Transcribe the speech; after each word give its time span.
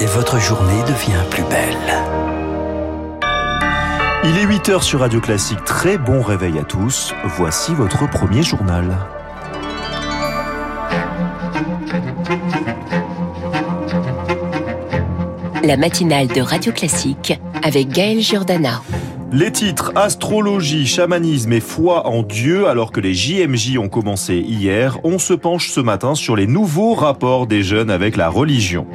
et 0.00 0.06
votre 0.06 0.38
journée 0.38 0.82
devient 0.86 1.22
plus 1.30 1.42
belle. 1.44 1.76
Il 4.24 4.38
est 4.38 4.46
8h 4.46 4.82
sur 4.82 5.00
Radio 5.00 5.20
Classique. 5.20 5.62
Très 5.64 5.98
bon 5.98 6.22
réveil 6.22 6.58
à 6.58 6.62
tous. 6.62 7.14
Voici 7.24 7.74
votre 7.74 8.08
premier 8.08 8.42
journal. 8.42 8.96
La 15.62 15.76
matinale 15.76 16.28
de 16.28 16.40
Radio 16.40 16.72
Classique 16.72 17.38
avec 17.62 17.88
Gaël 17.88 18.20
Giordana. 18.20 18.82
Les 19.32 19.52
titres 19.52 19.92
astrologie, 19.94 20.86
chamanisme 20.86 21.52
et 21.52 21.60
foi 21.60 22.08
en 22.08 22.24
Dieu, 22.24 22.66
alors 22.66 22.90
que 22.90 22.98
les 22.98 23.14
JMJ 23.14 23.78
ont 23.78 23.88
commencé 23.88 24.38
hier, 24.38 24.98
on 25.04 25.20
se 25.20 25.34
penche 25.34 25.70
ce 25.70 25.78
matin 25.78 26.16
sur 26.16 26.34
les 26.34 26.48
nouveaux 26.48 26.94
rapports 26.94 27.46
des 27.46 27.62
jeunes 27.62 27.90
avec 27.90 28.16
la 28.16 28.28
religion. 28.28 28.88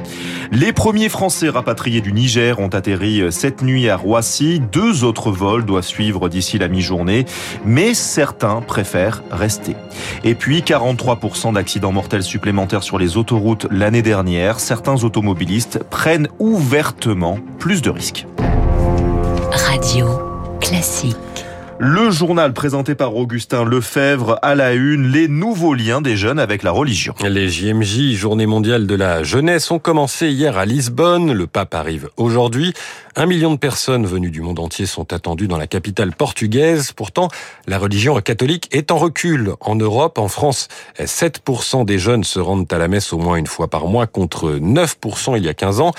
Les 0.52 0.74
premiers 0.74 1.08
Français 1.08 1.48
rapatriés 1.48 2.02
du 2.02 2.12
Niger 2.12 2.60
ont 2.60 2.68
atterri 2.68 3.22
cette 3.30 3.62
nuit 3.62 3.88
à 3.88 3.96
Roissy. 3.96 4.60
Deux 4.72 5.04
autres 5.04 5.30
vols 5.30 5.64
doivent 5.64 5.86
suivre 5.86 6.28
d'ici 6.28 6.58
la 6.58 6.68
mi-journée, 6.68 7.24
mais 7.64 7.94
certains 7.94 8.60
préfèrent 8.60 9.22
rester. 9.30 9.74
Et 10.22 10.34
puis 10.34 10.60
43% 10.60 11.54
d'accidents 11.54 11.92
mortels 11.92 12.22
supplémentaires 12.22 12.82
sur 12.82 12.98
les 12.98 13.16
autoroutes 13.16 13.66
l'année 13.70 14.02
dernière. 14.02 14.60
Certains 14.60 15.02
automobilistes 15.02 15.82
prennent 15.84 16.28
ouvertement 16.38 17.38
plus 17.58 17.80
de 17.80 17.88
risques. 17.88 18.26
Radio 19.52 20.25
classique. 20.60 21.16
Le 21.78 22.10
journal 22.10 22.54
présenté 22.54 22.94
par 22.94 23.14
Augustin 23.16 23.62
Lefebvre 23.62 24.38
à 24.40 24.54
la 24.54 24.72
une, 24.72 25.08
les 25.08 25.28
nouveaux 25.28 25.74
liens 25.74 26.00
des 26.00 26.16
jeunes 26.16 26.38
avec 26.38 26.62
la 26.62 26.70
religion. 26.70 27.14
Les 27.22 27.50
JMJ, 27.50 28.14
Journée 28.14 28.46
mondiale 28.46 28.86
de 28.86 28.94
la 28.94 29.22
jeunesse, 29.22 29.70
ont 29.70 29.78
commencé 29.78 30.30
hier 30.30 30.56
à 30.56 30.64
Lisbonne. 30.64 31.34
Le 31.34 31.46
pape 31.46 31.74
arrive 31.74 32.08
aujourd'hui. 32.16 32.72
Un 33.14 33.26
million 33.26 33.52
de 33.52 33.58
personnes 33.58 34.06
venues 34.06 34.30
du 34.30 34.40
monde 34.40 34.58
entier 34.58 34.86
sont 34.86 35.12
attendues 35.12 35.48
dans 35.48 35.58
la 35.58 35.66
capitale 35.66 36.12
portugaise. 36.12 36.92
Pourtant, 36.92 37.28
la 37.66 37.78
religion 37.78 38.18
catholique 38.22 38.68
est 38.72 38.90
en 38.90 38.96
recul. 38.96 39.52
En 39.60 39.74
Europe, 39.74 40.18
en 40.18 40.28
France, 40.28 40.68
7% 40.98 41.84
des 41.84 41.98
jeunes 41.98 42.24
se 42.24 42.38
rendent 42.38 42.72
à 42.72 42.78
la 42.78 42.88
messe 42.88 43.12
au 43.12 43.18
moins 43.18 43.36
une 43.36 43.46
fois 43.46 43.68
par 43.68 43.86
mois 43.86 44.06
contre 44.06 44.52
9% 44.52 45.36
il 45.36 45.44
y 45.44 45.48
a 45.48 45.54
15 45.54 45.80
ans. 45.80 45.92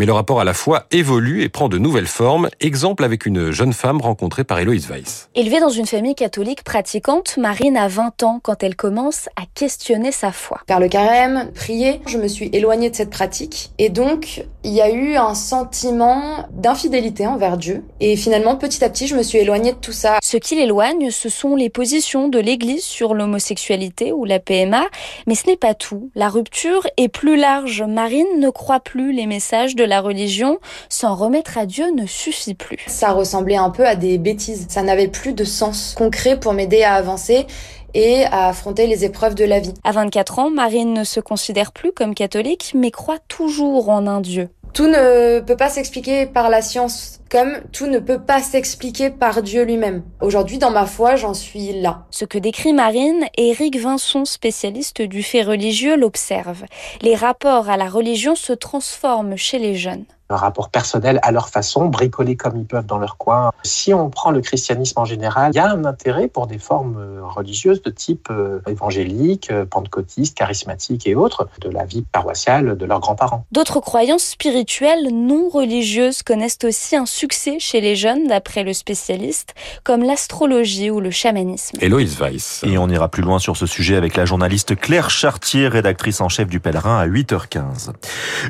Mais 0.00 0.06
le 0.06 0.14
rapport 0.14 0.40
à 0.40 0.44
la 0.44 0.54
foi 0.54 0.86
évolue 0.92 1.42
et 1.42 1.50
prend 1.50 1.68
de 1.68 1.76
nouvelles 1.76 2.06
formes. 2.06 2.48
Exemple 2.60 3.04
avec 3.04 3.26
une 3.26 3.50
jeune 3.50 3.74
femme 3.74 4.00
rencontrée 4.00 4.44
par 4.44 4.58
Héloïse 4.58 4.88
Weiss. 4.88 5.28
Élevée 5.34 5.60
dans 5.60 5.68
une 5.68 5.84
famille 5.84 6.14
catholique 6.14 6.64
pratiquante, 6.64 7.36
Marine 7.36 7.76
a 7.76 7.86
20 7.86 8.22
ans 8.22 8.40
quand 8.42 8.62
elle 8.62 8.76
commence 8.76 9.28
à 9.36 9.42
questionner 9.54 10.10
sa 10.10 10.32
foi. 10.32 10.62
Faire 10.66 10.80
le 10.80 10.88
carême, 10.88 11.50
prier, 11.54 12.00
je 12.06 12.16
me 12.16 12.28
suis 12.28 12.48
éloignée 12.54 12.88
de 12.88 12.96
cette 12.96 13.10
pratique. 13.10 13.72
Et 13.76 13.90
donc, 13.90 14.46
il 14.64 14.72
y 14.72 14.80
a 14.80 14.90
eu 14.90 15.16
un 15.16 15.34
sentiment 15.34 16.48
d'infidélité 16.50 17.26
envers 17.26 17.58
Dieu. 17.58 17.84
Et 18.00 18.16
finalement, 18.16 18.56
petit 18.56 18.82
à 18.82 18.88
petit, 18.88 19.06
je 19.06 19.14
me 19.14 19.22
suis 19.22 19.36
éloignée 19.36 19.72
de 19.72 19.78
tout 19.80 19.92
ça. 19.92 20.16
Ce 20.22 20.38
qui 20.38 20.56
l'éloigne, 20.56 21.10
ce 21.10 21.28
sont 21.28 21.56
les 21.56 21.68
positions 21.68 22.28
de 22.28 22.38
l'Église 22.38 22.84
sur 22.84 23.12
l'homosexualité 23.12 24.14
ou 24.14 24.24
la 24.24 24.38
PMA. 24.38 24.84
Mais 25.26 25.34
ce 25.34 25.46
n'est 25.46 25.58
pas 25.58 25.74
tout. 25.74 26.10
La 26.14 26.30
rupture 26.30 26.86
est 26.96 27.08
plus 27.08 27.36
large. 27.36 27.82
Marine 27.86 28.38
ne 28.38 28.48
croit 28.48 28.80
plus 28.80 29.12
les 29.12 29.26
messages 29.26 29.76
de 29.76 29.89
la 29.90 30.00
religion, 30.00 30.58
s'en 30.88 31.14
remettre 31.14 31.58
à 31.58 31.66
Dieu 31.66 31.90
ne 31.94 32.06
suffit 32.06 32.54
plus. 32.54 32.78
Ça 32.86 33.12
ressemblait 33.12 33.56
un 33.56 33.70
peu 33.70 33.86
à 33.86 33.96
des 33.96 34.16
bêtises. 34.16 34.66
Ça 34.70 34.82
n'avait 34.82 35.08
plus 35.08 35.34
de 35.34 35.44
sens 35.44 35.94
concret 35.98 36.40
pour 36.40 36.54
m'aider 36.54 36.82
à 36.82 36.94
avancer 36.94 37.46
et 37.92 38.24
à 38.26 38.48
affronter 38.48 38.86
les 38.86 39.04
épreuves 39.04 39.34
de 39.34 39.44
la 39.44 39.58
vie. 39.58 39.74
À 39.84 39.92
24 39.92 40.38
ans, 40.38 40.50
Marine 40.50 40.94
ne 40.94 41.04
se 41.04 41.20
considère 41.20 41.72
plus 41.72 41.92
comme 41.92 42.14
catholique, 42.14 42.72
mais 42.74 42.90
croit 42.90 43.18
toujours 43.28 43.88
en 43.88 44.06
un 44.06 44.20
Dieu. 44.20 44.48
Tout 44.72 44.86
ne 44.86 45.40
peut 45.40 45.56
pas 45.56 45.68
s'expliquer 45.68 46.26
par 46.26 46.48
la 46.48 46.62
science, 46.62 47.20
comme 47.30 47.60
tout 47.72 47.86
ne 47.86 47.98
peut 47.98 48.20
pas 48.20 48.40
s'expliquer 48.40 49.10
par 49.10 49.42
Dieu 49.42 49.64
lui-même. 49.64 50.02
Aujourd'hui, 50.20 50.58
dans 50.58 50.70
ma 50.70 50.86
foi, 50.86 51.16
j'en 51.16 51.34
suis 51.34 51.80
là. 51.80 52.06
Ce 52.10 52.24
que 52.24 52.38
décrit 52.38 52.72
Marine, 52.72 53.24
Éric 53.36 53.76
Vincent, 53.76 54.24
spécialiste 54.24 55.02
du 55.02 55.22
fait 55.22 55.42
religieux, 55.42 55.96
l'observe. 55.96 56.64
Les 57.02 57.16
rapports 57.16 57.68
à 57.68 57.76
la 57.76 57.88
religion 57.88 58.34
se 58.36 58.52
transforment 58.52 59.36
chez 59.36 59.58
les 59.58 59.74
jeunes 59.74 60.04
un 60.30 60.36
rapport 60.36 60.70
personnel 60.70 61.18
à 61.22 61.32
leur 61.32 61.48
façon, 61.48 61.86
bricoler 61.86 62.36
comme 62.36 62.56
ils 62.56 62.66
peuvent 62.66 62.86
dans 62.86 62.98
leur 62.98 63.16
coin. 63.16 63.52
Si 63.62 63.92
on 63.92 64.10
prend 64.10 64.30
le 64.30 64.40
christianisme 64.40 64.98
en 65.00 65.04
général, 65.04 65.52
il 65.52 65.56
y 65.56 65.60
a 65.60 65.70
un 65.70 65.84
intérêt 65.84 66.28
pour 66.28 66.46
des 66.46 66.58
formes 66.58 66.96
euh, 66.98 67.20
religieuses 67.22 67.82
de 67.82 67.90
type 67.90 68.28
euh, 68.30 68.60
évangélique, 68.68 69.50
euh, 69.50 69.64
pentecôtiste, 69.64 70.36
charismatique 70.36 71.06
et 71.06 71.14
autres, 71.14 71.48
de 71.60 71.68
la 71.68 71.84
vie 71.84 72.02
paroissiale 72.02 72.76
de 72.76 72.86
leurs 72.86 73.00
grands-parents. 73.00 73.44
D'autres 73.52 73.80
croyances 73.80 74.24
spirituelles 74.24 75.08
non 75.12 75.48
religieuses 75.48 76.22
connaissent 76.22 76.58
aussi 76.64 76.96
un 76.96 77.06
succès 77.06 77.58
chez 77.58 77.80
les 77.80 77.96
jeunes, 77.96 78.28
d'après 78.28 78.62
le 78.62 78.72
spécialiste, 78.72 79.54
comme 79.84 80.02
l'astrologie 80.02 80.90
ou 80.90 81.00
le 81.00 81.10
chamanisme. 81.10 81.78
Héloïse 81.80 82.20
Weiss. 82.20 82.62
Et 82.64 82.78
on 82.78 82.88
ira 82.88 83.08
plus 83.08 83.22
loin 83.22 83.38
sur 83.38 83.56
ce 83.56 83.66
sujet 83.66 83.96
avec 83.96 84.16
la 84.16 84.24
journaliste 84.24 84.76
Claire 84.76 85.10
Chartier, 85.10 85.68
rédactrice 85.68 86.20
en 86.20 86.28
chef 86.28 86.48
du 86.48 86.60
Pèlerin 86.60 86.98
à 86.98 87.06
8h15. 87.06 87.90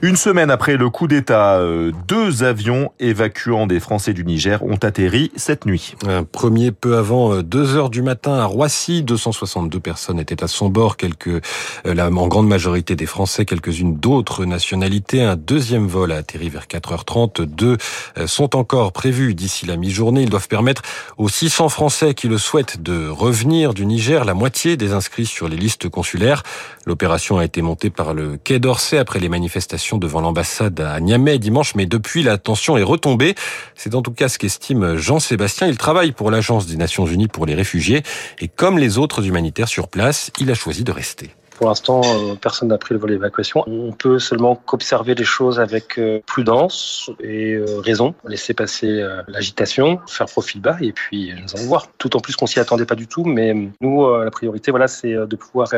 Une 0.03 0.17
semaine 0.17 0.51
après 0.51 0.77
le 0.77 0.91
coup 0.91 1.07
d'État 1.07 1.61
deux 2.09 2.43
avions 2.45 2.93
évacuant 3.01 3.67
des 3.67 3.81
Français 3.81 4.13
du 4.13 4.25
Niger 4.25 4.63
ont 4.63 4.77
atterri 4.77 5.31
cette 5.37 5.67
nuit. 5.67 5.95
Un 6.07 6.25
premier 6.25 6.73
peu 6.73 6.97
avant 6.97 7.43
2 7.43 7.59
euh, 7.59 7.77
heures 7.77 7.91
du 7.91 8.03
matin 8.03 8.35
à 8.35 8.45
Roissy, 8.45 9.03
262 9.03 9.81
personnes 9.81 10.19
étaient 10.19 10.43
à 10.43 10.49
son 10.49 10.69
bord, 10.69 10.97
quelques, 10.97 11.29
euh, 11.29 11.41
la, 11.85 12.09
en 12.09 12.29
grande 12.29 12.49
majorité 12.49 12.97
des 12.97 13.07
Français, 13.07 13.45
quelques-unes 13.45 13.97
d'autres 13.97 14.45
nationalités. 14.45 15.23
Un 15.23 15.37
deuxième 15.37 15.87
vol 15.87 16.13
a 16.13 16.17
atterri 16.17 16.49
vers 16.49 16.67
4h30. 16.67 17.43
Deux 17.43 17.77
sont 18.27 18.57
encore 18.57 18.93
prévus 18.93 19.35
d'ici 19.35 19.67
la 19.67 19.77
mi-journée. 19.77 20.23
Ils 20.23 20.31
doivent 20.31 20.49
permettre 20.49 20.83
aux 21.19 21.29
600 21.29 21.69
Français 21.69 22.15
qui 22.15 22.29
le 22.29 22.39
souhaitent 22.39 22.83
de 22.83 23.09
revenir 23.09 23.75
du 23.75 23.87
Niger, 23.87 24.25
la 24.25 24.35
moitié 24.35 24.77
des 24.77 24.93
inscrits 24.93 25.27
sur 25.27 25.49
les 25.49 25.57
listes 25.57 25.89
consulaires. 25.89 26.43
L'opération 26.87 27.39
a 27.39 27.45
été 27.45 27.63
montée 27.63 27.91
par 27.91 28.15
le 28.15 28.37
Quai 28.37 28.59
d'Orsay 28.59 28.99
après 28.99 29.21
les 29.21 29.29
manifestations 29.29 29.99
devant 29.99 30.21
l'ambassade 30.21 30.81
à 30.81 30.99
Niamey 31.01 31.39
dimanche 31.39 31.60
mais 31.75 31.87
depuis 31.87 32.23
la 32.23 32.39
tension 32.39 32.77
est 32.77 32.83
retombée. 32.83 33.35
C'est 33.75 33.95
en 33.95 34.03
tout 34.03 34.13
cas 34.13 34.29
ce 34.29 34.39
qu'estime 34.39 34.97
Jean-Sébastien. 34.97 35.67
Il 35.67 35.77
travaille 35.77 36.13
pour 36.13 36.31
l'Agence 36.31 36.67
des 36.67 36.77
Nations 36.77 37.07
Unies 37.07 37.29
pour 37.29 37.47
les 37.47 37.55
réfugiés 37.55 38.03
et 38.39 38.49
comme 38.49 38.79
les 38.79 38.99
autres 38.99 39.27
humanitaires 39.27 39.69
sur 39.69 39.89
place, 39.89 40.31
il 40.41 40.51
a 40.51 40.55
choisi 40.55 40.85
de 40.85 40.93
rester. 40.93 41.31
Pour 41.61 41.69
l'instant, 41.69 42.01
euh, 42.03 42.37
personne 42.41 42.69
n'a 42.69 42.79
pris 42.79 42.95
le 42.95 43.01
vol 43.01 43.11
d'évacuation. 43.11 43.65
On 43.67 43.93
peut 43.93 44.19
seulement 44.19 44.57
qu'observer 44.57 45.15
les 45.15 45.25
choses 45.25 45.61
avec 45.61 45.99
euh, 45.99 46.21
prudence 46.27 47.11
et 47.23 47.53
euh, 47.53 47.81
raison, 47.81 48.15
laisser 48.27 48.55
passer 48.55 49.07
l'agitation, 49.29 50.01
faire 50.07 50.25
profil 50.25 50.63
bas 50.63 50.79
et 50.81 50.93
puis 50.93 51.35
nous 51.35 51.55
allons 51.55 51.69
voir. 51.69 51.89
Tout 51.99 52.17
en 52.17 52.21
plus 52.21 52.35
qu'on 52.35 52.47
s'y 52.47 52.61
attendait 52.61 52.87
pas 52.87 52.95
du 52.95 53.07
tout, 53.07 53.25
mais 53.25 53.55
nous, 53.83 54.11
la 54.11 54.31
priorité, 54.31 54.71
voilà, 54.71 54.89
c'est 54.89 55.13
de 55.13 55.37
pouvoir 55.37 55.69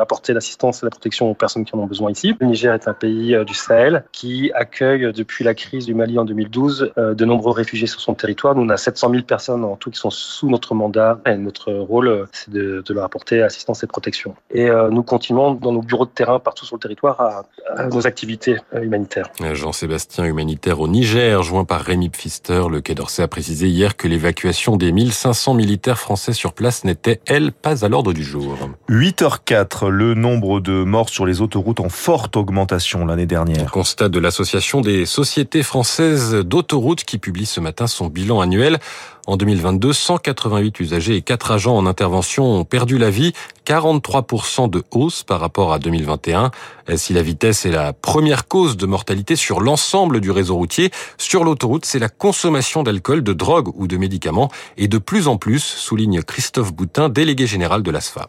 apporter 0.00 0.32
l'assistance 0.32 0.82
et 0.82 0.86
la 0.86 0.90
protection 0.90 1.30
aux 1.30 1.34
personnes 1.34 1.66
qui 1.66 1.76
en 1.76 1.80
ont 1.80 1.86
besoin 1.86 2.10
ici. 2.10 2.34
Le 2.40 2.46
Niger 2.46 2.72
est 2.72 2.88
un 2.88 2.94
pays 2.94 3.36
du 3.44 3.52
Sahel 3.52 4.04
qui 4.12 4.50
accueille 4.54 5.12
depuis 5.12 5.44
la 5.44 5.54
crise 5.54 5.84
du 5.84 5.94
Mali 5.94 6.18
en 6.18 6.24
2012 6.24 6.92
de 6.96 7.24
nombreux 7.26 7.52
réfugiés 7.52 7.86
sur 7.86 8.00
son 8.00 8.14
territoire. 8.14 8.54
Nous, 8.54 8.62
on 8.62 8.68
a 8.70 8.78
700 8.78 9.10
000 9.10 9.22
personnes 9.24 9.64
en 9.64 9.76
tout 9.76 9.90
qui 9.90 9.98
sont 9.98 10.10
sous 10.10 10.48
notre 10.48 10.74
mandat 10.74 11.20
et 11.26 11.36
notre 11.36 11.72
rôle, 11.72 12.26
c'est 12.32 12.50
de, 12.50 12.82
de, 12.86 12.94
leur 12.94 13.04
apporter 13.04 13.42
assistance 13.42 13.82
et 13.82 13.86
protection. 13.86 14.34
Et 14.50 14.70
nous 14.90 15.02
continuons 15.02 15.25
dans 15.34 15.72
nos 15.72 15.82
bureaux 15.82 16.04
de 16.06 16.10
terrain 16.10 16.38
partout 16.38 16.64
sur 16.66 16.76
le 16.76 16.80
territoire 16.80 17.20
à, 17.20 17.44
nos 17.88 18.06
activités 18.06 18.56
euh, 18.74 18.82
humanitaires. 18.82 19.30
Jean-Sébastien, 19.52 20.24
humanitaire 20.24 20.80
au 20.80 20.88
Niger, 20.88 21.42
joint 21.42 21.64
par 21.64 21.80
Rémi 21.80 22.08
Pfister, 22.08 22.64
le 22.70 22.80
Quai 22.80 22.94
d'Orsay 22.94 23.22
a 23.22 23.28
précisé 23.28 23.68
hier 23.68 23.96
que 23.96 24.08
l'évacuation 24.08 24.76
des 24.76 24.92
1500 24.92 25.54
militaires 25.54 25.98
français 25.98 26.32
sur 26.32 26.52
place 26.52 26.84
n'était, 26.84 27.20
elle, 27.26 27.52
pas 27.52 27.84
à 27.84 27.88
l'ordre 27.88 28.12
du 28.12 28.22
jour. 28.24 28.56
8h04, 28.88 29.88
le 29.88 30.14
nombre 30.14 30.60
de 30.60 30.84
morts 30.84 31.08
sur 31.08 31.26
les 31.26 31.40
autoroutes 31.40 31.80
en 31.80 31.88
forte 31.88 32.36
augmentation 32.36 33.04
l'année 33.04 33.26
dernière. 33.26 33.70
Constat 33.70 34.08
de 34.08 34.18
l'Association 34.18 34.80
des 34.80 35.06
sociétés 35.06 35.62
françaises 35.62 36.34
d'autoroutes 36.34 37.04
qui 37.04 37.18
publie 37.18 37.46
ce 37.46 37.60
matin 37.60 37.86
son 37.86 38.06
bilan 38.06 38.40
annuel. 38.40 38.78
En 39.26 39.36
2022, 39.36 39.92
188 39.92 40.78
usagers 40.80 41.16
et 41.16 41.22
4 41.22 41.50
agents 41.50 41.76
en 41.76 41.86
intervention 41.86 42.44
ont 42.44 42.64
perdu 42.64 42.96
la 42.96 43.10
vie, 43.10 43.32
43% 43.66 44.70
de 44.70 44.84
hausse 44.92 45.24
par 45.24 45.40
rapport 45.40 45.72
à 45.72 45.80
2021. 45.80 46.52
Si 46.94 47.12
la 47.12 47.22
vitesse 47.22 47.66
est 47.66 47.72
la 47.72 47.92
première 47.92 48.46
cause 48.46 48.76
de 48.76 48.86
mortalité 48.86 49.34
sur 49.34 49.60
l'ensemble 49.60 50.20
du 50.20 50.30
réseau 50.30 50.54
routier, 50.54 50.92
sur 51.18 51.42
l'autoroute, 51.42 51.84
c'est 51.86 51.98
la 51.98 52.08
consommation 52.08 52.84
d'alcool, 52.84 53.24
de 53.24 53.32
drogue 53.32 53.72
ou 53.74 53.88
de 53.88 53.96
médicaments 53.96 54.50
et 54.76 54.86
de 54.86 54.98
plus 54.98 55.26
en 55.26 55.38
plus, 55.38 55.58
souligne 55.58 56.22
Christophe 56.22 56.72
Boutin, 56.72 57.08
délégué 57.08 57.48
général 57.48 57.82
de 57.82 57.90
l'ASFA. 57.90 58.28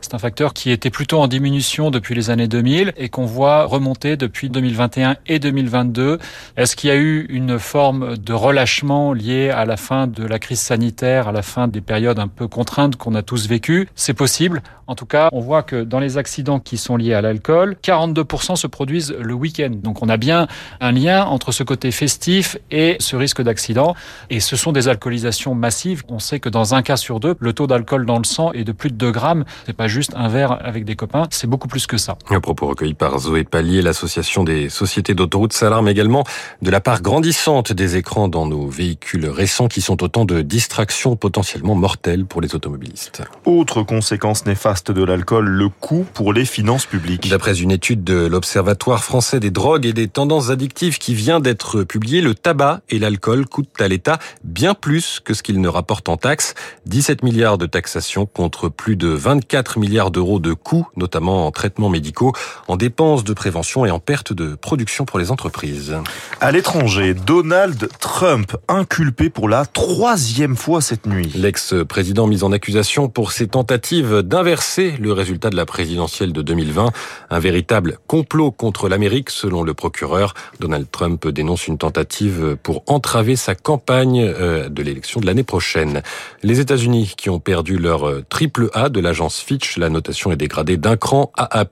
C'est 0.00 0.14
un 0.14 0.18
facteur 0.18 0.54
qui 0.54 0.70
était 0.70 0.90
plutôt 0.90 1.20
en 1.20 1.26
diminution 1.26 1.90
depuis 1.90 2.14
les 2.14 2.30
années 2.30 2.46
2000 2.46 2.92
et 2.96 3.08
qu'on 3.08 3.26
voit 3.26 3.64
remonter 3.64 4.16
depuis 4.16 4.48
2021 4.48 5.16
et 5.26 5.38
2022. 5.40 6.18
Est-ce 6.56 6.76
qu'il 6.76 6.88
y 6.88 6.92
a 6.92 6.96
eu 6.96 7.26
une 7.28 7.58
forme 7.58 8.16
de 8.16 8.32
relâchement 8.32 9.12
lié 9.12 9.50
à 9.50 9.64
la 9.64 9.76
fin 9.76 10.06
de 10.06 10.24
la 10.24 10.38
crise 10.38 10.60
sanitaire, 10.60 11.28
à 11.28 11.32
la 11.32 11.42
fin 11.42 11.66
des 11.66 11.80
périodes 11.80 12.20
un 12.20 12.28
peu 12.28 12.46
contraintes 12.46 12.96
qu'on 12.96 13.14
a 13.16 13.22
tous 13.22 13.48
vécues? 13.48 13.88
C'est 13.96 14.14
possible. 14.14 14.62
En 14.86 14.94
tout 14.94 15.04
cas, 15.04 15.28
on 15.32 15.40
voit 15.40 15.62
que 15.62 15.82
dans 15.82 15.98
les 15.98 16.16
accidents 16.16 16.60
qui 16.60 16.78
sont 16.78 16.96
liés 16.96 17.12
à 17.12 17.20
l'alcool, 17.20 17.76
42% 17.82 18.56
se 18.56 18.66
produisent 18.66 19.14
le 19.20 19.34
week-end. 19.34 19.72
Donc 19.82 20.02
on 20.02 20.08
a 20.08 20.16
bien 20.16 20.46
un 20.80 20.92
lien 20.92 21.26
entre 21.26 21.52
ce 21.52 21.62
côté 21.62 21.90
festif 21.90 22.56
et 22.70 22.96
ce 23.00 23.16
risque 23.16 23.42
d'accident. 23.42 23.94
Et 24.30 24.40
ce 24.40 24.56
sont 24.56 24.72
des 24.72 24.88
alcoolisations 24.88 25.54
massives. 25.54 26.04
On 26.08 26.20
sait 26.20 26.40
que 26.40 26.48
dans 26.48 26.74
un 26.74 26.82
cas 26.82 26.96
sur 26.96 27.20
deux, 27.20 27.34
le 27.38 27.52
taux 27.52 27.66
d'alcool 27.66 28.06
dans 28.06 28.16
le 28.18 28.24
sang 28.24 28.52
est 28.52 28.64
de 28.64 28.72
plus 28.72 28.90
de 28.90 28.96
2 28.96 29.10
grammes. 29.10 29.44
C'est 29.66 29.76
pas 29.76 29.87
juste 29.88 30.12
un 30.16 30.28
verre 30.28 30.58
avec 30.64 30.84
des 30.84 30.96
copains, 30.96 31.26
c'est 31.30 31.46
beaucoup 31.46 31.68
plus 31.68 31.86
que 31.86 31.96
ça. 31.96 32.16
Un 32.30 32.40
propos 32.40 32.66
recueilli 32.66 32.94
par 32.94 33.18
Zoé 33.18 33.44
Pallier, 33.44 33.82
l'association 33.82 34.44
des 34.44 34.68
sociétés 34.68 35.14
d'autoroutes 35.14 35.52
s'alarme 35.52 35.88
également 35.88 36.24
de 36.62 36.70
la 36.70 36.80
part 36.80 37.02
grandissante 37.02 37.72
des 37.72 37.96
écrans 37.96 38.28
dans 38.28 38.46
nos 38.46 38.68
véhicules 38.68 39.26
récents 39.28 39.68
qui 39.68 39.80
sont 39.80 40.02
autant 40.02 40.24
de 40.24 40.42
distractions 40.42 41.16
potentiellement 41.16 41.74
mortelles 41.74 42.24
pour 42.24 42.40
les 42.40 42.54
automobilistes. 42.54 43.22
Autre 43.44 43.82
conséquence 43.82 44.46
néfaste 44.46 44.90
de 44.92 45.02
l'alcool, 45.02 45.46
le 45.48 45.68
coût 45.68 46.06
pour 46.14 46.32
les 46.32 46.44
finances 46.44 46.86
publiques. 46.86 47.28
D'après 47.28 47.60
une 47.60 47.70
étude 47.70 48.04
de 48.04 48.26
l'Observatoire 48.26 49.02
français 49.02 49.40
des 49.40 49.50
drogues 49.50 49.86
et 49.86 49.92
des 49.92 50.08
tendances 50.08 50.50
addictives 50.50 50.98
qui 50.98 51.14
vient 51.14 51.40
d'être 51.40 51.82
publiée, 51.82 52.20
le 52.20 52.34
tabac 52.34 52.80
et 52.88 52.98
l'alcool 52.98 53.46
coûtent 53.46 53.80
à 53.80 53.88
l'État 53.88 54.18
bien 54.44 54.74
plus 54.74 55.20
que 55.24 55.34
ce 55.34 55.42
qu'ils 55.42 55.60
ne 55.60 55.68
rapportent 55.68 56.08
en 56.08 56.16
taxes. 56.16 56.54
17 56.86 57.22
milliards 57.22 57.58
de 57.58 57.66
taxation 57.66 58.26
contre 58.26 58.68
plus 58.68 58.96
de 58.96 59.08
24 59.08 59.77
milliards 59.78 60.10
d'euros 60.10 60.38
de 60.38 60.52
coûts, 60.52 60.86
notamment 60.96 61.46
en 61.46 61.50
traitements 61.50 61.88
médicaux, 61.88 62.32
en 62.66 62.76
dépenses 62.76 63.24
de 63.24 63.32
prévention 63.32 63.86
et 63.86 63.90
en 63.90 63.98
perte 63.98 64.32
de 64.32 64.54
production 64.54 65.04
pour 65.04 65.18
les 65.18 65.30
entreprises. 65.30 65.96
À 66.40 66.52
l'étranger, 66.52 67.14
Donald 67.14 67.88
Trump 68.00 68.56
inculpé 68.68 69.30
pour 69.30 69.48
la 69.48 69.64
troisième 69.66 70.56
fois 70.56 70.80
cette 70.80 71.06
nuit. 71.06 71.32
L'ex-président 71.34 72.26
mis 72.26 72.44
en 72.44 72.52
accusation 72.52 73.08
pour 73.08 73.32
ses 73.32 73.48
tentatives 73.48 74.22
d'inverser 74.22 74.94
le 75.00 75.12
résultat 75.12 75.50
de 75.50 75.56
la 75.56 75.66
présidentielle 75.66 76.32
de 76.32 76.42
2020. 76.42 76.92
Un 77.30 77.38
véritable 77.38 77.98
complot 78.06 78.50
contre 78.50 78.88
l'Amérique, 78.88 79.30
selon 79.30 79.62
le 79.62 79.74
procureur. 79.74 80.34
Donald 80.60 80.86
Trump 80.90 81.26
dénonce 81.28 81.66
une 81.68 81.78
tentative 81.78 82.56
pour 82.62 82.82
entraver 82.86 83.36
sa 83.36 83.54
campagne 83.54 84.20
euh, 84.20 84.68
de 84.68 84.82
l'élection 84.82 85.20
de 85.20 85.26
l'année 85.26 85.42
prochaine. 85.42 86.02
Les 86.42 86.60
États-Unis 86.60 87.14
qui 87.16 87.30
ont 87.30 87.40
perdu 87.40 87.78
leur 87.78 88.08
euh, 88.08 88.24
triple 88.28 88.70
A 88.74 88.88
de 88.88 89.00
l'agence 89.00 89.40
Fitch, 89.40 89.67
la 89.76 89.90
notation 89.90 90.32
est 90.32 90.36
dégradée 90.36 90.76
d'un 90.76 90.96
cran 90.96 91.30
à 91.36 91.60
A+, 91.60 91.66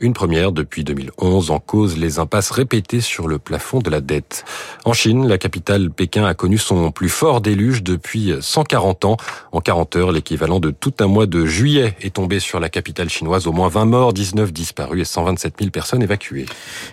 une 0.00 0.12
première 0.12 0.52
depuis 0.52 0.84
2011 0.84 1.50
en 1.50 1.58
cause 1.58 1.96
les 1.96 2.18
impasses 2.18 2.50
répétées 2.50 3.00
sur 3.00 3.28
le 3.28 3.38
plafond 3.38 3.78
de 3.78 3.90
la 3.90 4.00
dette. 4.00 4.44
En 4.84 4.92
Chine, 4.92 5.28
la 5.28 5.38
capitale 5.38 5.90
Pékin 5.90 6.24
a 6.24 6.34
connu 6.34 6.58
son 6.58 6.90
plus 6.90 7.08
fort 7.08 7.40
déluge 7.40 7.82
depuis 7.82 8.34
140 8.40 9.04
ans. 9.04 9.16
En 9.52 9.60
40 9.60 9.96
heures, 9.96 10.12
l'équivalent 10.12 10.60
de 10.60 10.70
tout 10.70 10.94
un 11.00 11.06
mois 11.06 11.26
de 11.26 11.46
juillet 11.46 11.94
est 12.00 12.14
tombé 12.14 12.40
sur 12.40 12.60
la 12.60 12.68
capitale 12.68 13.08
chinoise. 13.08 13.46
Au 13.46 13.52
moins 13.52 13.68
20 13.68 13.84
morts, 13.84 14.12
19 14.12 14.52
disparus 14.52 15.02
et 15.02 15.04
127 15.04 15.54
000 15.58 15.70
personnes 15.70 16.02
évacuées. 16.02 16.46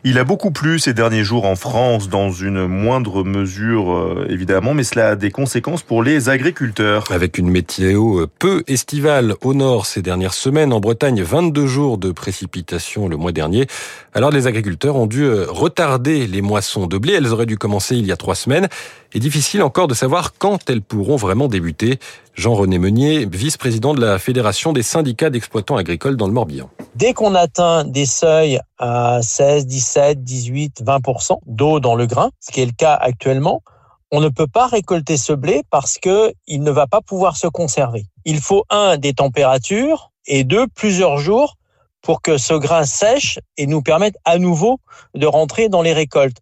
Il 0.04 0.18
a 0.20 0.24
beaucoup 0.24 0.52
plu 0.52 0.80
ces 0.80 0.94
derniers 0.94 1.24
jours 1.24 1.46
en 1.46 1.56
France, 1.56 2.10
dans 2.10 2.32
une 2.32 2.68
moindre 2.68 3.24
mesure 3.24 3.94
euh, 3.94 4.28
évidemment, 4.30 4.74
mais 4.74 4.84
cela 4.84 5.10
a 5.10 5.16
des 5.16 5.32
conséquences 5.32 5.82
pour 5.82 6.04
les 6.04 6.30
agriculteurs. 6.30 7.06
Avec 7.10 7.38
une 7.38 7.50
météo 7.50 8.26
peu 8.40 8.64
estivale 8.68 9.36
au 9.42 9.54
nord 9.54 9.86
ces 9.86 10.02
dernières 10.02 10.27
semaines, 10.34 10.74
en 10.74 10.80
Bretagne, 10.80 11.22
22 11.22 11.66
jours 11.68 11.98
de 11.98 12.12
précipitations 12.12 13.08
le 13.08 13.18
mois 13.18 13.32
dernier. 13.32 13.68
Alors 14.14 14.32
les 14.32 14.48
agriculteurs 14.48 14.96
ont 14.96 15.06
dû 15.06 15.24
euh, 15.24 15.46
retarder 15.48 16.28
les 16.28 16.42
moissons 16.42 16.88
de 16.88 16.98
blé. 16.98 17.14
Elles 17.14 17.34
auraient 17.34 17.46
dû 17.46 17.58
commencer 17.58 17.96
il 17.96 18.06
y 18.06 18.12
a 18.12 18.18
trois 18.18 18.36
semaines. 18.36 18.68
Et 19.14 19.20
difficile 19.20 19.64
encore 19.64 19.88
de 19.88 19.94
savoir 19.94 20.34
quand 20.38 20.70
elles 20.70 20.82
pourront 20.82 21.16
vraiment 21.16 21.48
débuter. 21.48 22.00
Jean-René 22.34 22.78
Meunier, 22.78 23.26
vice-président 23.26 23.94
de 23.94 24.02
la 24.02 24.20
Fédération 24.20 24.74
des 24.74 24.84
syndicats 24.84 25.30
d'exploitants 25.30 25.76
agricoles 25.76 26.18
dans 26.18 26.28
le 26.28 26.34
Morbihan. 26.34 26.70
Dès 26.96 27.14
qu'on 27.14 27.34
atteint 27.34 27.84
des 27.84 28.06
seuils 28.06 28.60
à 28.78 29.20
16, 29.22 29.66
17, 29.66 30.24
18, 30.24 30.84
20% 30.84 31.38
d'eau 31.46 31.80
dans 31.80 31.96
le 31.96 32.06
grain, 32.06 32.30
ce 32.40 32.52
qui 32.52 32.62
est 32.62 32.66
le 32.66 32.74
cas 32.78 32.94
actuellement, 32.94 33.64
on 34.12 34.22
ne 34.22 34.30
peut 34.30 34.48
pas 34.48 34.68
récolter 34.68 35.18
ce 35.18 35.34
blé 35.34 35.64
parce 35.70 35.98
que 35.98 36.34
il 36.48 36.62
ne 36.62 36.72
va 36.72 36.88
pas 36.88 37.02
pouvoir 37.02 37.36
se 37.38 37.48
conserver. 37.48 38.06
Il 38.26 38.40
faut 38.40 38.64
un 38.70 38.98
des 38.98 39.14
températures 39.14 40.12
et 40.28 40.44
deux 40.44 40.68
plusieurs 40.68 41.18
jours 41.18 41.56
pour 42.02 42.22
que 42.22 42.38
ce 42.38 42.54
grain 42.54 42.86
sèche 42.86 43.40
et 43.58 43.68
nous 43.68 43.82
permette 43.82 44.16
à 44.26 44.38
nouveau 44.38 44.80
de 45.14 45.26
rentrer 45.26 45.70
dans 45.70 45.82
les 45.82 45.94
récoltes. 45.94 46.38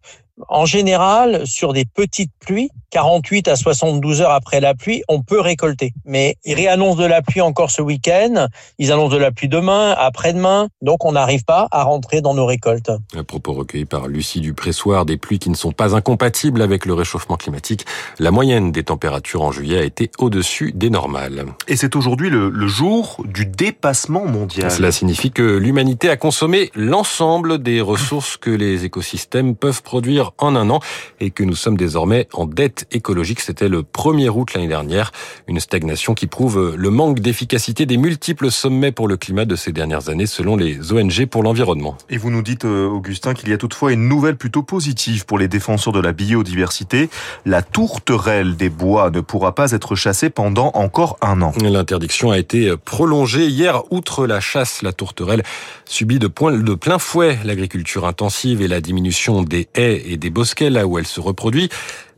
En 0.48 0.66
général, 0.66 1.46
sur 1.46 1.72
des 1.72 1.84
petites 1.84 2.32
pluies, 2.38 2.70
48 2.90 3.48
à 3.48 3.56
72 3.56 4.20
heures 4.20 4.30
après 4.30 4.60
la 4.60 4.74
pluie, 4.74 5.02
on 5.08 5.22
peut 5.22 5.40
récolter. 5.40 5.92
Mais 6.04 6.36
ils 6.44 6.54
réannoncent 6.54 6.98
de 6.98 7.06
la 7.06 7.22
pluie 7.22 7.40
encore 7.40 7.70
ce 7.70 7.82
week-end, 7.82 8.46
ils 8.78 8.92
annoncent 8.92 9.14
de 9.14 9.20
la 9.20 9.32
pluie 9.32 9.48
demain, 9.48 9.94
après-demain, 9.98 10.68
donc 10.82 11.04
on 11.04 11.12
n'arrive 11.12 11.44
pas 11.44 11.68
à 11.70 11.84
rentrer 11.84 12.20
dans 12.20 12.34
nos 12.34 12.46
récoltes. 12.46 12.90
Un 13.14 13.24
propos 13.24 13.54
recueilli 13.54 13.86
par 13.86 14.08
Lucie 14.08 14.40
Dupressoir, 14.40 15.04
des 15.06 15.16
pluies 15.16 15.38
qui 15.38 15.50
ne 15.50 15.54
sont 15.54 15.72
pas 15.72 15.94
incompatibles 15.94 16.62
avec 16.62 16.86
le 16.86 16.94
réchauffement 16.94 17.36
climatique. 17.36 17.86
La 18.18 18.30
moyenne 18.30 18.72
des 18.72 18.84
températures 18.84 19.42
en 19.42 19.52
juillet 19.52 19.78
a 19.78 19.84
été 19.84 20.10
au-dessus 20.18 20.72
des 20.72 20.90
normales. 20.90 21.46
Et 21.68 21.76
c'est 21.76 21.96
aujourd'hui 21.96 22.30
le, 22.30 22.50
le 22.50 22.66
jour 22.66 23.22
du 23.24 23.46
dépassement 23.46 24.26
mondial. 24.26 24.70
Cela 24.70 24.92
signifie 24.92 25.30
que 25.30 25.42
l'humanité 25.42 26.08
a 26.08 26.16
consommé 26.16 26.70
l'ensemble 26.74 27.62
des 27.62 27.80
ressources 27.80 28.36
que 28.36 28.50
les 28.50 28.84
écosystèmes 28.84 29.56
peuvent 29.56 29.82
produire 29.82 30.25
en 30.38 30.56
un 30.56 30.70
an 30.70 30.80
et 31.20 31.30
que 31.30 31.42
nous 31.42 31.54
sommes 31.54 31.76
désormais 31.76 32.28
en 32.32 32.46
dette 32.46 32.86
écologique. 32.92 33.40
C'était 33.40 33.68
le 33.68 33.82
1er 33.82 34.28
août 34.28 34.54
l'année 34.54 34.68
dernière. 34.68 35.12
Une 35.46 35.60
stagnation 35.60 36.14
qui 36.14 36.26
prouve 36.26 36.74
le 36.76 36.90
manque 36.90 37.20
d'efficacité 37.20 37.86
des 37.86 37.96
multiples 37.96 38.50
sommets 38.50 38.92
pour 38.92 39.08
le 39.08 39.16
climat 39.16 39.44
de 39.44 39.56
ces 39.56 39.72
dernières 39.72 40.08
années 40.08 40.26
selon 40.26 40.56
les 40.56 40.92
ONG 40.92 41.26
pour 41.26 41.42
l'environnement. 41.42 41.96
Et 42.10 42.18
vous 42.18 42.30
nous 42.30 42.42
dites, 42.42 42.64
euh, 42.64 42.86
Augustin, 42.86 43.34
qu'il 43.34 43.48
y 43.48 43.52
a 43.52 43.58
toutefois 43.58 43.92
une 43.92 44.08
nouvelle 44.08 44.36
plutôt 44.36 44.62
positive 44.62 45.26
pour 45.26 45.38
les 45.38 45.48
défenseurs 45.48 45.92
de 45.92 46.00
la 46.00 46.12
biodiversité. 46.12 47.08
La 47.44 47.62
tourterelle 47.62 48.56
des 48.56 48.70
bois 48.70 49.10
ne 49.10 49.20
pourra 49.20 49.54
pas 49.54 49.72
être 49.72 49.94
chassée 49.94 50.30
pendant 50.30 50.70
encore 50.74 51.16
un 51.20 51.42
an. 51.42 51.52
L'interdiction 51.62 52.30
a 52.30 52.38
été 52.38 52.76
prolongée 52.76 53.46
hier. 53.46 53.82
Outre 53.90 54.26
la 54.26 54.40
chasse, 54.40 54.82
la 54.82 54.92
tourterelle 54.92 55.42
subit 55.84 56.18
de, 56.18 56.26
point, 56.26 56.52
de 56.52 56.74
plein 56.74 56.98
fouet 56.98 57.38
l'agriculture 57.44 58.06
intensive 58.06 58.62
et 58.62 58.68
la 58.68 58.80
diminution 58.80 59.42
des 59.42 59.68
haies 59.74 60.02
et 60.06 60.15
des 60.18 60.30
bosquets 60.30 60.70
là 60.70 60.86
où 60.86 60.98
elle 60.98 61.06
se 61.06 61.20
reproduit. 61.20 61.68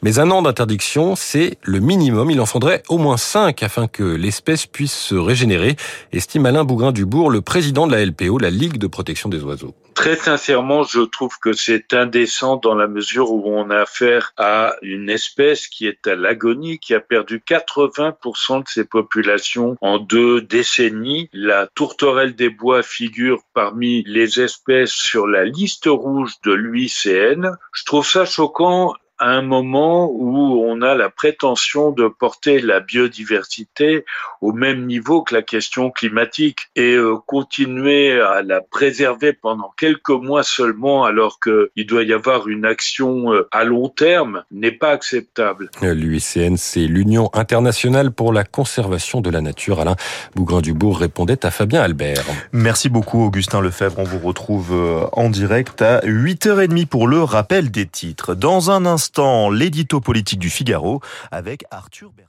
Mais 0.02 0.20
un 0.20 0.30
an 0.30 0.42
d'interdiction, 0.42 1.16
c'est 1.16 1.58
le 1.62 1.80
minimum. 1.80 2.30
Il 2.30 2.40
en 2.40 2.46
faudrait 2.46 2.84
au 2.88 2.98
moins 2.98 3.16
cinq 3.16 3.64
afin 3.64 3.88
que 3.88 4.04
l'espèce 4.04 4.64
puisse 4.64 4.96
se 4.96 5.16
régénérer, 5.16 5.74
estime 6.12 6.46
Alain 6.46 6.62
Bougrain-Dubourg, 6.62 7.30
le 7.30 7.40
président 7.40 7.88
de 7.88 7.92
la 7.92 8.04
LPO, 8.04 8.38
la 8.38 8.50
Ligue 8.50 8.78
de 8.78 8.86
protection 8.86 9.28
des 9.28 9.42
oiseaux. 9.42 9.74
Très 9.94 10.14
sincèrement, 10.14 10.84
je 10.84 11.00
trouve 11.00 11.36
que 11.42 11.52
c'est 11.52 11.92
indécent 11.92 12.56
dans 12.58 12.76
la 12.76 12.86
mesure 12.86 13.32
où 13.32 13.42
on 13.46 13.70
a 13.70 13.78
affaire 13.78 14.32
à 14.36 14.76
une 14.82 15.10
espèce 15.10 15.66
qui 15.66 15.88
est 15.88 16.06
à 16.06 16.14
l'agonie, 16.14 16.78
qui 16.78 16.94
a 16.94 17.00
perdu 17.00 17.42
80% 17.44 18.62
de 18.62 18.68
ses 18.68 18.84
populations 18.84 19.76
en 19.80 19.98
deux 19.98 20.40
décennies. 20.40 21.28
La 21.32 21.66
tourterelle 21.74 22.36
des 22.36 22.50
bois 22.50 22.84
figure 22.84 23.40
parmi 23.52 24.04
les 24.04 24.40
espèces 24.40 24.92
sur 24.92 25.26
la 25.26 25.44
liste 25.44 25.86
rouge 25.86 26.34
de 26.44 26.52
l'UICN. 26.52 27.50
Je 27.72 27.84
trouve 27.84 28.06
ça 28.06 28.24
choquant 28.24 28.94
à 29.18 29.30
un 29.30 29.42
moment 29.42 30.10
où 30.10 30.62
on 30.64 30.80
a 30.82 30.94
la 30.94 31.10
prétention 31.10 31.90
de 31.90 32.08
porter 32.08 32.60
la 32.60 32.80
biodiversité 32.80 34.04
au 34.40 34.52
même 34.52 34.86
niveau 34.86 35.22
que 35.22 35.34
la 35.34 35.42
question 35.42 35.90
climatique 35.90 36.68
et 36.76 36.94
euh, 36.94 37.16
continuer 37.26 38.20
à 38.20 38.42
la 38.42 38.60
préserver 38.60 39.32
pendant 39.32 39.72
quelques 39.76 40.10
mois 40.10 40.42
seulement 40.42 41.04
alors 41.04 41.40
qu'il 41.40 41.86
doit 41.86 42.04
y 42.04 42.12
avoir 42.12 42.48
une 42.48 42.64
action 42.64 43.32
euh, 43.32 43.48
à 43.50 43.64
long 43.64 43.88
terme 43.88 44.44
n'est 44.50 44.72
pas 44.72 44.90
acceptable. 44.90 45.70
L'UICN, 45.82 46.56
c'est 46.56 46.86
l'Union 46.86 47.30
internationale 47.34 48.12
pour 48.12 48.32
la 48.32 48.44
conservation 48.44 49.20
de 49.20 49.30
la 49.30 49.40
nature. 49.40 49.80
Alain 49.80 49.96
Bougrain-Dubourg 50.36 50.98
répondait 50.98 51.44
à 51.44 51.50
Fabien 51.50 51.82
Albert. 51.82 52.24
Merci 52.52 52.88
beaucoup 52.88 53.24
Augustin 53.24 53.60
Lefebvre. 53.60 53.98
On 53.98 54.04
vous 54.04 54.18
retrouve 54.18 54.72
euh, 54.72 55.06
en 55.12 55.28
direct 55.28 55.82
à 55.82 56.00
8h30 56.00 56.86
pour 56.86 57.08
le 57.08 57.22
rappel 57.22 57.70
des 57.70 57.86
titres. 57.86 58.34
Dans 58.34 58.70
un 58.70 58.86
instant, 58.86 59.07
l'édito 59.50 60.00
politique 60.00 60.38
du 60.38 60.50
Figaro 60.50 61.00
avec 61.30 61.64
Arthur 61.70 62.12
Bertrand. 62.12 62.27